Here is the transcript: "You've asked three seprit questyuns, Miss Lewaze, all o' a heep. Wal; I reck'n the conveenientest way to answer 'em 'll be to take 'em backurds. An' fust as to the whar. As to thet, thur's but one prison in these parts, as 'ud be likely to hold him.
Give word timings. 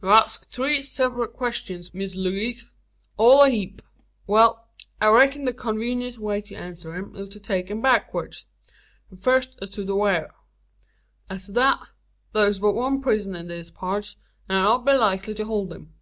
"You've 0.00 0.12
asked 0.12 0.52
three 0.52 0.78
seprit 0.80 1.32
questyuns, 1.32 1.92
Miss 1.92 2.14
Lewaze, 2.14 2.70
all 3.16 3.40
o' 3.40 3.44
a 3.46 3.50
heep. 3.50 3.82
Wal; 4.28 4.64
I 5.00 5.06
reck'n 5.08 5.44
the 5.44 5.52
conveenientest 5.52 6.18
way 6.18 6.40
to 6.40 6.54
answer 6.54 6.94
'em 6.94 7.12
'll 7.16 7.24
be 7.24 7.30
to 7.32 7.40
take 7.40 7.68
'em 7.68 7.82
backurds. 7.82 8.44
An' 9.10 9.16
fust 9.16 9.58
as 9.60 9.70
to 9.70 9.82
the 9.82 9.96
whar. 9.96 10.36
As 11.28 11.46
to 11.46 11.52
thet, 11.54 11.78
thur's 12.32 12.60
but 12.60 12.74
one 12.74 13.02
prison 13.02 13.34
in 13.34 13.48
these 13.48 13.72
parts, 13.72 14.14
as 14.48 14.54
'ud 14.64 14.84
be 14.84 14.92
likely 14.92 15.34
to 15.34 15.44
hold 15.46 15.72
him. 15.72 15.92